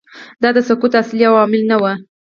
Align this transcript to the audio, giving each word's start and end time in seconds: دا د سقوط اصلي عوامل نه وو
دا 0.41 0.49
د 0.55 0.57
سقوط 0.67 0.93
اصلي 1.01 1.23
عوامل 1.31 1.61
نه 1.71 1.77
وو 1.81 1.93